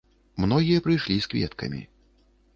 [0.45, 1.81] Многія прыйшлі з кветкамі.